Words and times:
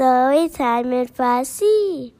Time 0.00 1.06
فارسی 1.14 2.12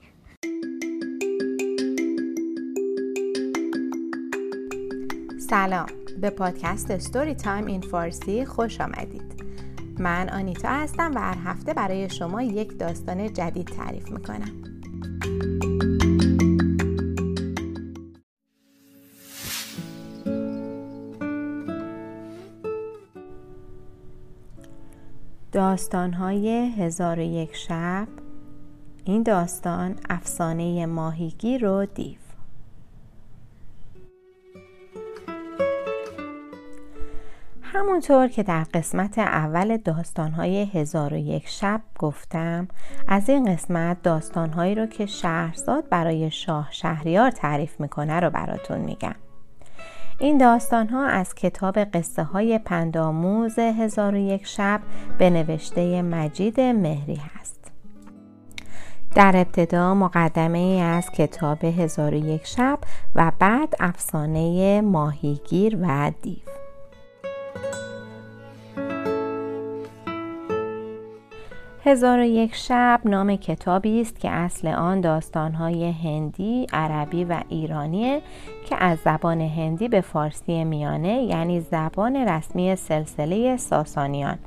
سلام. 5.50 5.86
به 6.20 6.30
پادکست 6.30 6.98
ستوری 6.98 7.34
تایم 7.34 7.66
این 7.66 7.80
فارسی 7.80 8.44
خوش 8.44 8.80
آمدید. 8.80 9.44
من 9.98 10.28
آنیتا 10.28 10.68
هستم 10.68 11.12
و 11.14 11.18
هر 11.18 11.36
هفته 11.44 11.74
برای 11.74 12.10
شما 12.10 12.42
یک 12.42 12.78
داستان 12.78 13.32
جدید 13.32 13.66
تعریف 13.66 14.10
می‌کنم. 14.10 14.69
داستانهای 25.60 26.48
هزار 26.70 27.18
و 27.18 27.22
یک 27.22 27.56
شب. 27.56 28.08
این 29.04 29.22
داستان 29.22 29.96
افسانه 30.10 30.86
ماهیگیر 30.86 31.66
و 31.66 31.86
دیو. 31.86 32.18
همونطور 37.62 38.28
که 38.28 38.42
در 38.42 38.64
قسمت 38.74 39.18
اول 39.18 39.76
داستانهای 39.76 40.64
هزار 40.64 41.14
و 41.14 41.16
یک 41.16 41.48
شب 41.48 41.80
گفتم 41.98 42.68
از 43.08 43.28
این 43.28 43.54
قسمت 43.54 44.02
داستانهایی 44.02 44.74
رو 44.74 44.86
که 44.86 45.06
شهرزاد 45.06 45.88
برای 45.88 46.30
شاه 46.30 46.68
شهریار 46.70 47.30
تعریف 47.30 47.80
می‌کنه 47.80 48.20
رو 48.20 48.30
براتون 48.30 48.78
میگم. 48.78 49.14
این 50.20 50.38
داستان 50.38 50.88
ها 50.88 51.06
از 51.06 51.34
کتاب 51.34 51.78
قصه 51.78 52.22
های 52.22 52.58
پنداموز 52.58 53.58
هزار 53.58 54.14
و 54.14 54.18
یک 54.18 54.46
شب 54.46 54.80
به 55.18 55.30
نوشته 55.30 56.02
مجید 56.02 56.60
مهری 56.60 57.20
هست. 57.34 57.72
در 59.14 59.32
ابتدا 59.36 59.94
مقدمه 59.94 60.58
ای 60.58 60.80
از 60.80 61.10
کتاب 61.10 61.64
هزار 61.64 62.14
و 62.14 62.16
یک 62.16 62.46
شب 62.46 62.78
و 63.14 63.32
بعد 63.38 63.74
افسانه 63.80 64.80
ماهیگیر 64.80 65.78
و 65.82 66.12
دیو. 66.22 66.69
هزار 71.84 72.18
و 72.18 72.24
یک 72.24 72.54
شب 72.54 73.00
نام 73.04 73.36
کتابی 73.36 74.00
است 74.00 74.20
که 74.20 74.30
اصل 74.30 74.68
آن 74.68 75.00
داستانهای 75.00 75.90
هندی، 75.90 76.66
عربی 76.72 77.24
و 77.24 77.40
ایرانیه 77.48 78.22
که 78.68 78.76
از 78.76 78.98
زبان 78.98 79.40
هندی 79.40 79.88
به 79.88 80.00
فارسی 80.00 80.64
میانه 80.64 81.22
یعنی 81.22 81.60
زبان 81.60 82.16
رسمی 82.16 82.76
سلسله 82.76 83.56
ساسانیان 83.56 84.38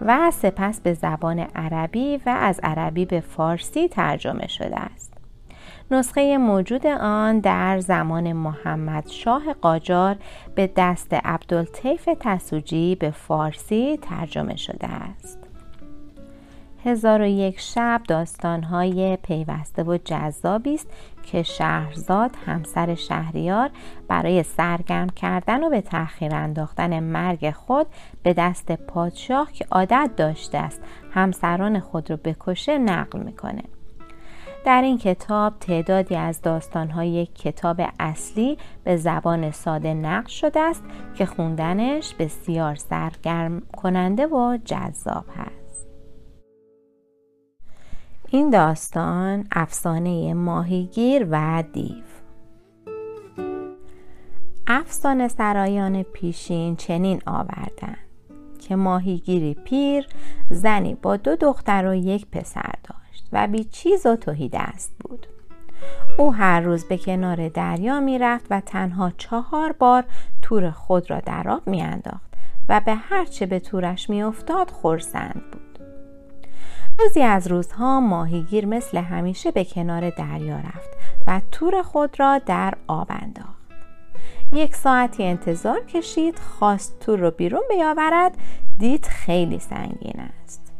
و 0.00 0.30
سپس 0.30 0.80
به 0.80 0.94
زبان 0.94 1.38
عربی 1.38 2.16
و 2.16 2.36
از 2.40 2.60
عربی 2.62 3.04
به 3.04 3.20
فارسی 3.20 3.88
ترجمه 3.88 4.46
شده 4.48 4.80
است. 4.80 5.12
نسخه 5.90 6.38
موجود 6.38 6.86
آن 6.86 7.40
در 7.40 7.80
زمان 7.80 8.32
محمد 8.32 9.08
شاه 9.08 9.52
قاجار 9.52 10.16
به 10.54 10.70
دست 10.76 11.14
عبدالطیف 11.14 12.08
تسوجی 12.20 12.94
به 12.94 13.10
فارسی 13.10 13.98
ترجمه 14.02 14.56
شده 14.56 14.86
است. 14.88 15.37
هزار 16.88 17.22
و 17.22 17.26
یک 17.26 17.60
شب 17.60 18.00
داستانهای 18.08 19.16
پیوسته 19.16 19.82
و 19.82 19.98
جذابی 20.04 20.74
است 20.74 20.86
که 21.22 21.42
شهرزاد 21.42 22.30
همسر 22.46 22.94
شهریار 22.94 23.70
برای 24.08 24.42
سرگرم 24.42 25.08
کردن 25.08 25.64
و 25.64 25.70
به 25.70 25.80
تأخیر 25.80 26.34
انداختن 26.34 27.00
مرگ 27.00 27.50
خود 27.50 27.86
به 28.22 28.32
دست 28.32 28.72
پادشاه 28.72 29.52
که 29.52 29.66
عادت 29.70 30.10
داشته 30.16 30.58
است 30.58 30.80
همسران 31.10 31.80
خود 31.80 32.10
را 32.10 32.16
بکشه 32.16 32.78
نقل 32.78 33.18
می‌کنه. 33.18 33.62
در 34.64 34.82
این 34.82 34.98
کتاب 34.98 35.58
تعدادی 35.60 36.16
از 36.16 36.42
داستانهای 36.42 37.26
کتاب 37.26 37.80
اصلی 38.00 38.58
به 38.84 38.96
زبان 38.96 39.50
ساده 39.50 39.94
نقل 39.94 40.28
شده 40.28 40.60
است 40.60 40.82
که 41.14 41.26
خوندنش 41.26 42.14
بسیار 42.14 42.74
سرگرم 42.74 43.60
کننده 43.60 44.26
و 44.26 44.58
جذاب 44.64 45.24
هست. 45.36 45.67
این 48.30 48.50
داستان 48.50 49.46
افسانه 49.52 50.34
ماهیگیر 50.34 51.26
و 51.30 51.64
دیو. 51.72 52.04
افسانه 54.66 55.28
سرایان 55.28 56.02
پیشین 56.02 56.76
چنین 56.76 57.22
آوردن 57.26 57.96
که 58.60 58.76
ماهیگیری 58.76 59.54
پیر 59.54 60.06
زنی 60.50 60.94
با 60.94 61.16
دو 61.16 61.36
دختر 61.36 61.86
و 61.86 61.94
یک 61.94 62.26
پسر 62.26 62.72
داشت 62.84 63.28
و 63.32 63.46
بی 63.46 63.64
چیز 63.64 64.06
و 64.06 64.16
توهی 64.16 64.48
دست 64.48 64.92
بود. 65.00 65.26
او 66.18 66.34
هر 66.34 66.60
روز 66.60 66.84
به 66.84 66.98
کنار 66.98 67.48
دریا 67.48 68.00
می‌رفت 68.00 68.46
و 68.50 68.60
تنها 68.60 69.10
چهار 69.10 69.72
بار 69.72 70.04
تور 70.42 70.70
خود 70.70 71.10
را 71.10 71.20
در 71.20 71.48
آب 71.48 71.68
میانداخت 71.68 72.34
و 72.68 72.80
به 72.86 72.94
هرچه 72.94 73.46
به 73.46 73.60
تورش 73.60 74.10
میافتاد 74.10 74.70
خورسند 74.70 75.42
بود 75.47 75.47
روزی 76.98 77.22
از 77.22 77.46
روزها 77.46 78.00
ماهیگیر 78.00 78.66
مثل 78.66 78.98
همیشه 78.98 79.50
به 79.50 79.64
کنار 79.64 80.10
دریا 80.10 80.56
رفت 80.56 80.90
و 81.26 81.40
تور 81.52 81.82
خود 81.82 82.20
را 82.20 82.38
در 82.38 82.74
آب 82.86 83.06
انداخت. 83.10 83.58
یک 84.52 84.76
ساعتی 84.76 85.24
انتظار 85.24 85.80
کشید 85.84 86.38
خواست 86.38 87.00
تور 87.00 87.18
رو 87.18 87.30
بیرون 87.30 87.62
بیاورد 87.68 88.36
دید 88.78 89.06
خیلی 89.06 89.58
سنگین 89.58 90.20
است. 90.20 90.72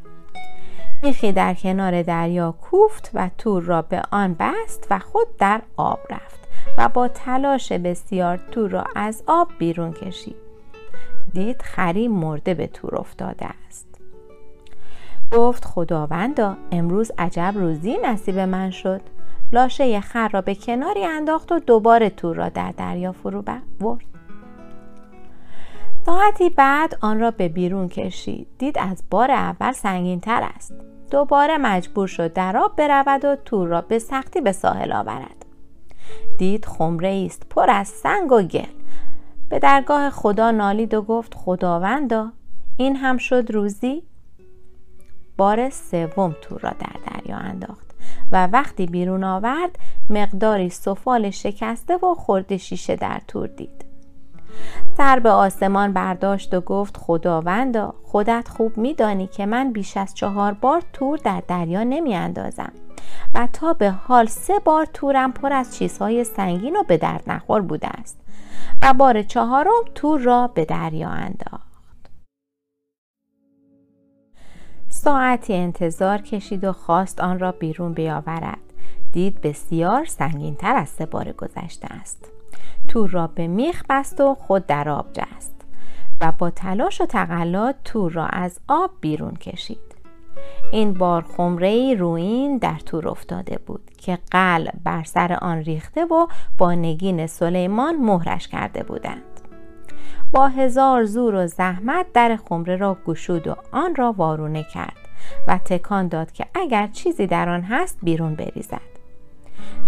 میخی 1.03 1.33
در 1.33 1.55
کنار 1.55 2.03
دریا 2.03 2.53
کوفت 2.53 3.11
و 3.15 3.31
تور 3.39 3.63
را 3.63 3.83
به 3.83 4.03
آن 4.11 4.37
بست 4.39 4.87
و 4.91 4.99
خود 4.99 5.37
در 5.37 5.63
آب 5.77 6.01
رفت 6.11 6.49
و 6.79 6.89
با 6.89 7.09
تلاش 7.09 7.73
بسیار 7.73 8.37
تور 8.37 8.71
را 8.71 8.85
از 8.95 9.23
آب 9.27 9.49
بیرون 9.59 9.93
کشید. 9.93 10.37
دید 11.33 11.63
خری 11.63 12.09
مرده 12.09 12.55
به 12.55 12.67
تور 12.67 12.97
افتاده 12.97 13.47
است. 13.47 13.98
گفت 15.33 15.65
خداوندا 15.65 16.57
امروز 16.73 17.13
عجب 17.19 17.53
روزی 17.57 17.97
نصیب 18.05 18.39
من 18.39 18.71
شد. 18.71 19.01
لاشه 19.53 20.01
خر 20.01 20.29
را 20.29 20.41
به 20.41 20.55
کناری 20.55 21.05
انداخت 21.05 21.53
و 21.53 21.59
دوباره 21.59 22.11
تور 22.11 22.37
را 22.37 22.49
در 22.49 22.73
دریا 22.77 23.13
فرو 23.13 23.43
برد. 23.81 24.05
ساعتی 26.07 26.51
بعد 26.51 26.99
آن 27.01 27.21
را 27.21 27.31
به 27.31 27.49
بیرون 27.49 27.89
کشید. 27.89 28.47
دید 28.59 28.79
از 28.79 29.03
بار 29.11 29.31
اول 29.31 29.73
سنگین 29.73 30.21
تر 30.21 30.49
است. 30.57 30.75
دوباره 31.11 31.59
مجبور 31.59 32.07
شد 32.07 32.33
در 32.33 32.57
آب 32.57 32.77
برود 32.77 33.25
و 33.25 33.37
تور 33.37 33.69
را 33.69 33.81
به 33.81 33.99
سختی 33.99 34.41
به 34.41 34.53
ساحل 34.53 34.93
آورد. 34.93 35.47
دید 36.39 36.65
خمره 36.65 37.23
است 37.27 37.47
پر 37.51 37.71
از 37.71 37.89
سنگ 37.89 38.33
و 38.33 38.43
گل. 38.43 38.65
به 39.49 39.59
درگاه 39.59 40.11
خدا 40.11 40.51
نالید 40.51 40.95
و 40.95 41.03
گفت 41.03 41.35
خداوندا 41.35 42.33
این 42.77 42.97
هم 42.97 43.17
شد 43.17 43.51
روزی؟ 43.51 44.08
بار 45.39 45.71
سوم 45.71 46.37
تور 46.43 46.61
را 46.61 46.71
در 46.71 47.13
دریا 47.13 47.37
انداخت 47.37 47.89
و 48.33 48.47
وقتی 48.47 48.87
بیرون 48.87 49.25
آورد 49.25 49.79
مقداری 50.11 50.71
سفال 50.71 51.31
شکسته 51.31 51.97
و 51.97 52.15
خورده 52.15 52.57
شیشه 52.57 52.97
در 52.97 53.21
تور 53.29 53.47
دید. 53.47 53.85
سر 54.97 55.19
به 55.19 55.31
آسمان 55.31 55.93
برداشت 55.93 56.55
و 56.55 56.61
گفت 56.61 56.97
خداوندا 56.97 57.95
خودت 58.05 58.49
خوب 58.49 58.79
میدانی 58.79 59.27
که 59.27 59.47
من 59.47 59.73
بیش 59.73 59.97
از 59.97 60.15
چهار 60.15 60.53
بار 60.53 60.83
تور 60.93 61.19
در 61.19 61.43
دریا 61.49 61.85
نمی 61.85 62.15
اندازم 62.15 62.73
و 63.35 63.49
تا 63.53 63.73
به 63.73 63.91
حال 63.91 64.27
سه 64.27 64.59
بار 64.65 64.87
تورم 64.87 65.33
پر 65.33 65.53
از 65.53 65.77
چیزهای 65.77 66.25
سنگین 66.25 66.77
و 66.77 66.83
به 66.83 66.97
درد 66.97 67.23
نخور 67.27 67.63
بوده 67.63 67.89
است 67.89 68.21
و 68.83 68.95
بار 68.95 69.23
چهارم 69.23 69.85
تور 69.95 70.21
را 70.21 70.47
به 70.47 70.65
دریا 70.65 71.09
انداخت. 71.09 71.68
ساعتی 74.99 75.55
انتظار 75.55 76.19
کشید 76.19 76.65
و 76.65 76.73
خواست 76.73 77.21
آن 77.21 77.39
را 77.39 77.53
بیرون 77.53 77.93
بیاورد. 77.93 78.59
دید 79.13 79.41
بسیار 79.41 80.05
سنگین 80.05 80.55
تر 80.55 80.77
از 80.77 80.89
سه 80.89 81.07
بار 81.07 81.33
گذشته 81.33 81.89
است. 82.01 82.29
تور 82.89 83.11
را 83.11 83.27
به 83.27 83.47
میخ 83.47 83.83
بست 83.91 84.21
و 84.21 84.35
خود 84.35 84.67
در 84.67 84.89
آب 84.89 85.07
جست 85.13 85.55
و 86.21 86.33
با 86.39 86.51
تلاش 86.51 87.01
و 87.01 87.07
تقلا 87.07 87.73
تور 87.85 88.13
را 88.13 88.27
از 88.27 88.61
آب 88.69 88.91
بیرون 89.01 89.35
کشید. 89.35 89.79
این 90.73 90.93
بار 90.93 91.23
خمره 91.23 91.95
روین 91.95 92.59
در 92.59 92.79
تور 92.87 93.09
افتاده 93.09 93.59
بود 93.67 93.91
که 93.99 94.19
قل 94.31 94.69
بر 94.85 95.05
سر 95.05 95.39
آن 95.43 95.59
ریخته 95.59 96.05
و 96.05 96.27
با 96.59 96.75
نگین 96.75 97.27
سلیمان 97.27 97.97
مهرش 97.97 98.49
کرده 98.49 98.83
بودند. 98.83 99.38
با 100.33 100.49
هزار 100.49 101.05
زور 101.05 101.35
و 101.35 101.47
زحمت 101.47 102.07
در 102.15 102.37
خمره 102.37 102.77
را 102.77 102.97
گشود 103.07 103.47
و 103.47 103.57
آن 103.73 103.95
را 103.95 104.13
وارونه 104.13 104.63
کرد 104.63 104.97
و 105.47 105.59
تکان 105.59 106.09
داد 106.09 106.33
که 106.33 106.47
اگر 106.55 106.87
چیزی 106.87 107.27
در 107.27 107.49
آن 107.49 107.63
هست 107.63 107.99
بیرون 108.03 108.35
بریزد. 108.35 108.81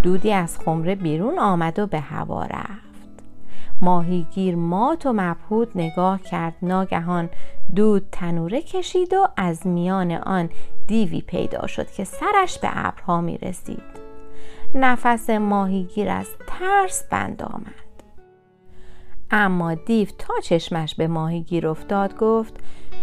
دودی 0.03 0.33
از 0.33 0.59
خمره 0.59 0.95
بیرون 0.95 1.39
آمد 1.39 1.79
و 1.79 1.87
به 1.87 2.01
هوا 2.01 2.45
رفت. 2.45 2.91
ماهیگیر 3.81 4.57
مات 4.57 5.07
و 5.07 5.13
مبهود 5.13 5.71
نگاه 5.75 6.23
کرد. 6.23 6.55
ناگهان 6.63 7.29
دود 7.77 8.09
تنوره 8.13 8.63
کشید 8.63 9.13
و 9.13 9.29
از 9.37 9.67
میان 9.67 10.13
آن 10.13 10.49
دیوی 10.87 11.21
پیدا 11.21 11.67
شد 11.67 11.91
که 11.91 12.05
سرش 12.05 12.59
به 12.59 12.69
ابرها 12.73 13.21
می 13.21 13.39
رسید 13.39 14.01
نفس 14.75 15.31
ماهیگیر 15.31 16.09
از 16.09 16.27
ترس 16.47 17.09
بند 17.11 17.43
آمد. 17.43 17.90
اما 19.31 19.75
دیو 19.75 20.09
تا 20.19 20.35
چشمش 20.43 20.95
به 20.95 21.09
ماهیگیر 21.09 21.69
افتاد 21.69 22.17
گفت 22.17 22.55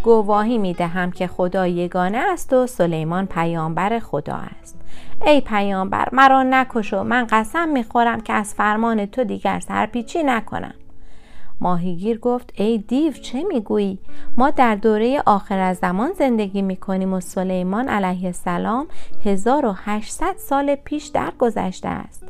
گواهی 0.03 0.57
می 0.57 0.74
دهم 0.74 1.12
که 1.12 1.27
خدا 1.27 1.68
یگانه 1.68 2.18
است 2.18 2.53
و 2.53 2.68
سلیمان 2.68 3.25
پیامبر 3.25 4.00
خدا 4.00 4.35
است. 4.35 4.81
ای 5.25 5.41
پیامبر 5.41 6.09
مرا 6.12 6.44
نکش 6.44 6.94
و 6.94 7.03
من 7.03 7.27
قسم 7.29 7.69
می‌خورم 7.69 8.21
که 8.21 8.33
از 8.33 8.53
فرمان 8.53 9.06
تو 9.06 9.24
دیگر 9.24 9.59
سرپیچی 9.59 10.24
نکنم. 10.24 10.74
ماهیگیر 11.62 12.19
گفت 12.19 12.53
ای 12.56 12.77
دیو 12.77 13.13
چه 13.13 13.44
می‌گویی؟ 13.44 14.00
ما 14.38 14.50
در 14.50 14.75
دوره 14.75 15.24
آخر 15.25 15.59
از 15.59 15.77
زمان 15.77 16.12
زندگی 16.12 16.62
می‌کنیم 16.62 17.13
و 17.13 17.19
سلیمان 17.19 17.89
علیه 17.89 18.25
السلام 18.25 18.88
1800 19.25 20.35
سال 20.38 20.75
پیش 20.75 21.06
درگذشته 21.06 21.89
است. 21.89 22.24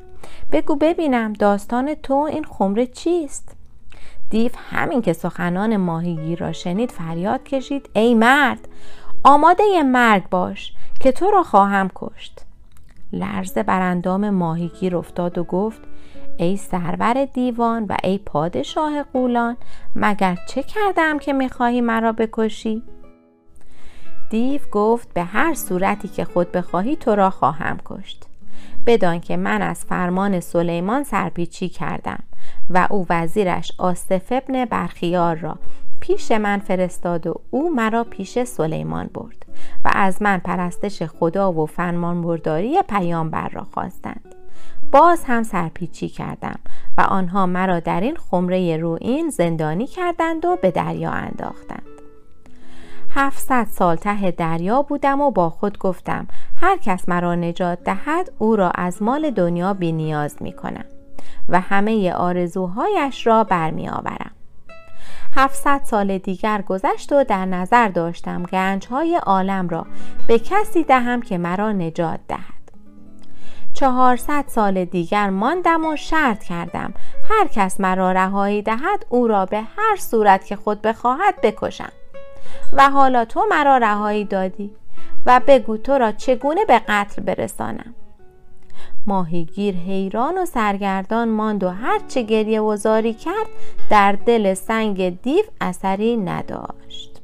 بگو 0.51 0.75
ببینم 0.75 1.33
داستان 1.33 1.93
تو 1.93 2.13
این 2.13 2.43
خمره 2.43 2.85
چیست؟ 2.85 3.56
دیو 4.29 4.51
همین 4.71 5.01
که 5.01 5.13
سخنان 5.13 5.77
ماهیگیر 5.77 6.39
را 6.39 6.51
شنید 6.51 6.91
فریاد 6.91 7.43
کشید 7.43 7.89
ای 7.93 8.15
مرد 8.15 8.67
آماده 9.23 9.83
مرگ 9.83 10.29
باش 10.29 10.73
که 10.99 11.11
تو 11.11 11.31
را 11.31 11.43
خواهم 11.43 11.89
کشت. 11.95 12.45
لرزه 13.13 13.63
بر 13.63 13.81
اندام 13.81 14.29
ماهیگیر 14.29 14.97
افتاد 14.97 15.37
و 15.37 15.43
گفت 15.43 15.81
ای 16.37 16.57
سرور 16.57 17.25
دیوان 17.25 17.85
و 17.89 17.97
ای 18.03 18.17
پادشاه 18.17 19.03
قولان 19.03 19.57
مگر 19.95 20.37
چه 20.47 20.63
کردم 20.63 21.19
که 21.19 21.33
می‌خواهی 21.33 21.81
مرا 21.81 22.11
بکشی؟ 22.11 22.83
دیو 24.29 24.61
گفت 24.71 25.13
به 25.13 25.23
هر 25.23 25.53
صورتی 25.53 26.07
که 26.07 26.25
خود 26.25 26.51
بخواهی 26.51 26.95
تو 26.95 27.15
را 27.15 27.29
خواهم 27.29 27.77
کشت. 27.85 28.25
بدان 28.85 29.19
که 29.19 29.37
من 29.37 29.61
از 29.61 29.85
فرمان 29.85 30.39
سلیمان 30.39 31.03
سرپیچی 31.03 31.69
کردم. 31.69 32.23
و 32.69 32.87
او 32.89 33.05
وزیرش 33.09 33.71
آصف 33.77 34.31
ابن 34.31 34.65
برخیار 34.65 35.35
را 35.35 35.57
پیش 35.99 36.31
من 36.31 36.59
فرستاد 36.59 37.27
و 37.27 37.33
او 37.51 37.75
مرا 37.75 38.03
پیش 38.03 38.43
سلیمان 38.43 39.09
برد 39.13 39.45
و 39.85 39.91
از 39.93 40.21
من 40.21 40.37
پرستش 40.37 41.03
خدا 41.03 41.51
و 41.51 41.65
فرمان 41.65 42.21
برداری 42.21 42.81
پیامبر 42.89 43.49
را 43.49 43.63
خواستند. 43.63 44.35
باز 44.91 45.23
هم 45.23 45.43
سرپیچی 45.43 46.09
کردم 46.09 46.59
و 46.97 47.01
آنها 47.01 47.45
مرا 47.45 47.79
در 47.79 48.01
این 48.01 48.15
خمره 48.15 48.77
روئین 48.77 49.29
زندانی 49.29 49.87
کردند 49.87 50.45
و 50.45 50.55
به 50.61 50.71
دریا 50.71 51.11
انداختند. 51.11 51.81
هفتصد 53.09 53.67
سال 53.71 53.95
ته 53.95 54.31
دریا 54.31 54.81
بودم 54.81 55.21
و 55.21 55.31
با 55.31 55.49
خود 55.49 55.77
گفتم 55.77 56.27
هر 56.55 56.77
کس 56.77 57.09
مرا 57.09 57.35
نجات 57.35 57.83
دهد 57.83 58.31
او 58.37 58.55
را 58.55 58.69
از 58.69 59.01
مال 59.01 59.31
دنیا 59.31 59.73
بی 59.73 59.91
نیاز 59.91 60.35
می 60.41 60.53
کنم. 60.53 60.85
و 61.49 61.59
همه 61.59 62.13
آرزوهایش 62.13 63.27
را 63.27 63.43
برمی 63.43 63.89
آورم. 63.89 64.31
هفتصد 65.35 65.81
سال 65.83 66.17
دیگر 66.17 66.61
گذشت 66.61 67.11
و 67.11 67.23
در 67.23 67.45
نظر 67.45 67.87
داشتم 67.87 68.43
گنجهای 68.43 69.15
عالم 69.15 69.69
را 69.69 69.85
به 70.27 70.39
کسی 70.39 70.83
دهم 70.83 71.21
که 71.21 71.37
مرا 71.37 71.71
نجات 71.71 72.19
دهد. 72.27 72.57
چهارصد 73.73 74.43
سال 74.47 74.85
دیگر 74.85 75.29
ماندم 75.29 75.85
و 75.85 75.95
شرط 75.95 76.43
کردم 76.43 76.93
هر 77.29 77.47
کس 77.47 77.79
مرا 77.79 78.11
رهایی 78.11 78.61
دهد 78.61 79.05
او 79.09 79.27
را 79.27 79.45
به 79.45 79.61
هر 79.61 79.95
صورت 79.95 80.45
که 80.45 80.55
خود 80.55 80.81
بخواهد 80.81 81.41
بکشم 81.41 81.91
و 82.73 82.89
حالا 82.89 83.25
تو 83.25 83.45
مرا 83.49 83.77
رهایی 83.77 84.25
دادی 84.25 84.71
و 85.25 85.41
بگو 85.47 85.77
تو 85.77 85.97
را 85.97 86.11
چگونه 86.11 86.65
به 86.65 86.81
قتل 86.87 87.21
برسانم 87.21 87.95
ماهیگیر 89.07 89.75
حیران 89.75 90.37
و 90.37 90.45
سرگردان 90.45 91.29
ماند 91.29 91.63
و 91.63 91.69
هرچه 91.69 92.21
گریه 92.21 92.61
و 92.61 92.75
زاری 92.75 93.13
کرد 93.13 93.47
در 93.89 94.11
دل 94.11 94.53
سنگ 94.53 95.21
دیو 95.21 95.43
اثری 95.61 96.17
نداشت. 96.17 97.21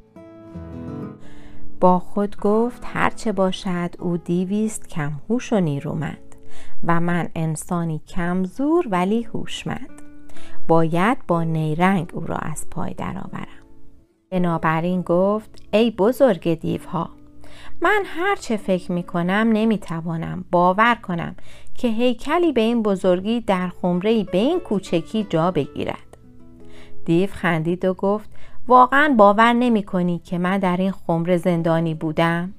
با 1.79 1.99
خود 1.99 2.37
گفت 2.37 2.81
هرچه 2.85 3.31
باشد 3.31 3.95
او 3.99 4.17
دیویست 4.17 4.87
کمهوش 4.89 5.53
و 5.53 5.59
نیرومند 5.59 6.35
و 6.83 6.99
من 6.99 7.29
انسانی 7.35 8.01
کمزور 8.07 8.87
ولی 8.89 9.23
هوشمند. 9.23 10.01
باید 10.67 11.17
با 11.27 11.43
نیرنگ 11.43 12.09
او 12.13 12.25
را 12.25 12.37
از 12.37 12.67
پای 12.71 12.93
درآورم. 12.93 13.47
بنابراین 14.31 15.01
گفت 15.01 15.63
ای 15.73 15.91
بزرگ 15.91 16.59
دیوها 16.59 17.09
من 17.81 18.03
هر 18.05 18.35
چه 18.35 18.57
فکر 18.57 18.91
می 18.91 19.03
کنم 19.03 19.49
نمی 19.53 19.77
توانم 19.77 20.45
باور 20.51 20.95
کنم 20.95 21.35
که 21.75 21.87
هیکلی 21.87 22.51
به 22.51 22.61
این 22.61 22.83
بزرگی 22.83 23.41
در 23.41 23.67
خمره 23.67 24.23
به 24.23 24.37
این 24.37 24.59
کوچکی 24.59 25.23
جا 25.23 25.51
بگیرد. 25.51 26.17
دیو 27.05 27.29
خندید 27.29 27.85
و 27.85 27.93
گفت 27.93 28.29
واقعا 28.67 29.15
باور 29.17 29.53
نمی 29.53 29.83
کنی 29.83 30.19
که 30.19 30.37
من 30.37 30.57
در 30.57 30.77
این 30.77 30.91
خمره 30.91 31.37
زندانی 31.37 31.93
بودم؟ 31.93 32.53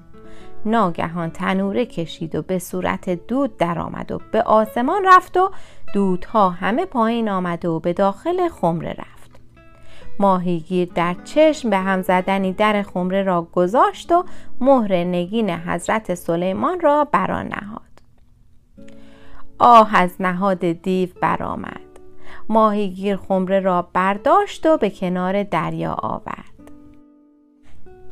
ناگهان 0.67 1.31
تنوره 1.31 1.87
کشید 1.87 2.35
و 2.35 2.43
به 2.43 2.59
صورت 2.59 3.11
دود 3.11 3.57
درآمد 3.57 4.13
و 4.13 4.21
به 4.33 4.43
آسمان 4.43 5.03
رفت 5.05 5.37
و 5.37 5.51
دودها 5.95 6.51
همه 6.51 6.85
پایین 6.85 7.29
آمد 7.29 7.65
و 7.65 7.81
به 7.81 7.93
داخل 7.93 8.49
خمره 8.49 8.91
رفت. 8.91 9.15
ماهیگیر 10.19 10.89
در 10.95 11.17
چشم 11.25 11.71
به 11.71 11.79
هم 11.79 12.03
زدنی 12.03 12.53
در 12.53 12.83
خمره 12.83 13.23
را 13.23 13.43
گذاشت 13.43 14.13
و 14.13 14.25
مهر 14.61 14.95
نگین 14.95 15.51
حضرت 15.51 16.15
سلیمان 16.15 16.81
را 16.81 17.09
بران 17.13 17.47
نهاد. 17.47 17.84
آه 19.59 19.97
از 19.97 20.11
نهاد 20.21 20.65
دیو 20.65 21.09
برآمد. 21.23 21.81
ماهیگیر 22.49 23.17
خمره 23.17 23.61
را 23.61 23.89
برداشت 23.93 24.67
و 24.67 24.77
به 24.77 24.91
کنار 24.91 25.43
دریا 25.43 25.93
آورد. 25.93 26.71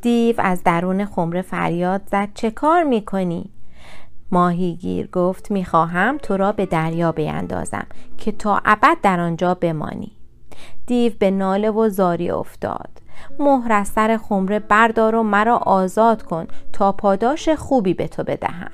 دیو 0.03 0.35
از 0.39 0.63
درون 0.65 1.05
خمره 1.05 1.43
فریاد 1.43 2.03
زد 2.11 2.29
چه 2.35 2.51
کار 2.51 2.83
می‌کنی؟ 2.83 3.51
ماهیگیر 4.31 5.07
گفت 5.07 5.51
می‌خواهم 5.51 6.19
تو 6.19 6.37
را 6.37 6.53
به 6.53 6.67
دریا 6.67 7.13
بیندازم 7.13 7.87
که 8.19 8.33
تا 8.33 8.61
ابد 8.65 8.97
در 9.03 9.21
آنجا 9.21 9.55
بمانی. 9.55 10.13
دیو 10.87 11.13
به 11.19 11.31
ناله 11.31 11.71
و 11.71 11.89
زاری 11.89 12.31
افتاد. 12.31 12.89
مهر 13.39 13.73
از 13.73 13.89
سر 13.89 14.17
خمره 14.17 14.59
بردار 14.59 15.15
و 15.15 15.23
مرا 15.23 15.57
آزاد 15.57 16.23
کن 16.23 16.47
تا 16.73 16.93
پاداش 16.93 17.49
خوبی 17.49 17.95
به 17.95 18.09
تو 18.09 18.25
بدهم. 18.25 18.71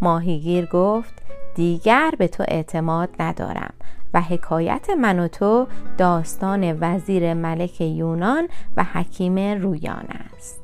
ماهیگیر 0.00 0.66
گفت 0.66 1.27
دیگر 1.58 2.14
به 2.18 2.28
تو 2.28 2.44
اعتماد 2.48 3.08
ندارم 3.20 3.74
و 4.14 4.20
حکایت 4.20 4.90
من 4.90 5.18
و 5.18 5.28
تو 5.28 5.66
داستان 5.98 6.78
وزیر 6.80 7.34
ملک 7.34 7.80
یونان 7.80 8.48
و 8.76 8.84
حکیم 8.84 9.38
رویان 9.38 10.06
است. 10.36 10.60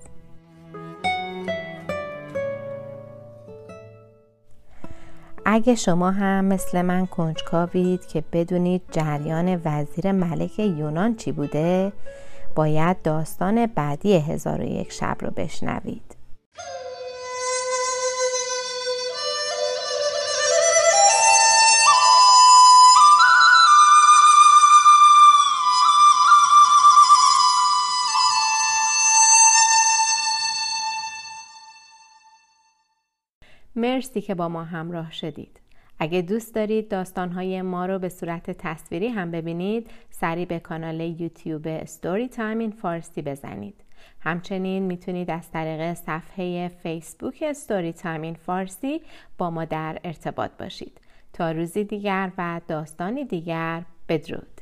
اگه 5.45 5.75
شما 5.75 6.11
هم 6.11 6.45
مثل 6.45 6.83
من 6.83 7.07
کنجکاوید 7.07 8.07
که 8.07 8.25
بدونید 8.33 8.83
جریان 8.91 9.61
وزیر 9.65 10.13
ملک 10.13 10.59
یونان 10.59 11.17
چی 11.17 11.33
بوده 11.33 11.93
باید 12.55 13.03
داستان 13.03 13.67
بعدی 13.67 14.17
هزار 14.17 14.85
شب 14.89 15.17
رو 15.21 15.31
بشنوید. 15.31 16.14
مرسی 33.85 34.21
که 34.21 34.35
با 34.35 34.49
ما 34.49 34.65
همراه 34.65 35.13
شدید. 35.13 35.61
اگه 35.99 36.23
دوست 36.23 36.55
دارید 36.55 36.89
داستانهای 36.89 37.63
ما 37.63 37.87
رو 37.87 37.99
به 37.99 38.09
صورت 38.09 38.51
تصویری 38.51 39.09
هم 39.09 39.31
ببینید 39.31 39.91
سری 40.11 40.47
به 40.47 40.59
کانال 40.59 41.01
یوتیوب 41.01 41.85
Story 41.85 42.29
Time 42.29 42.59
in 42.59 42.71
Farsi 42.71 43.23
بزنید. 43.23 43.75
همچنین 44.21 44.83
می‌تونید 44.83 45.31
از 45.31 45.51
طریق 45.51 45.95
صفحه 45.95 46.69
فیسبوک 46.69 47.53
Story 47.53 47.93
Time 47.93 48.23
in 48.23 48.35
Farsi 48.35 49.01
با 49.39 49.51
ما 49.51 49.65
در 49.65 49.99
ارتباط 50.05 50.51
باشید. 50.59 51.01
تا 51.33 51.51
روزی 51.51 51.85
دیگر 51.85 52.33
و 52.39 52.61
داستانی 52.69 53.25
دیگر 53.25 53.83
بدرود. 54.09 54.54